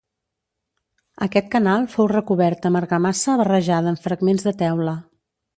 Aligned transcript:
Aquest 1.25 1.51
canal 1.57 1.85
fou 1.97 2.09
recobert 2.13 2.67
amb 2.71 2.81
argamassa 2.81 3.39
barrejada 3.43 3.93
amb 3.95 4.03
fragments 4.09 4.49
de 4.49 4.59
teula. 4.65 5.01